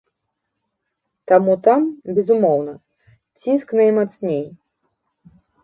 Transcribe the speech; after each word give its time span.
Таму 1.31 1.53
там, 1.67 1.81
безумоўна, 2.17 2.73
ціск 3.45 3.67
наймацней. 3.83 4.43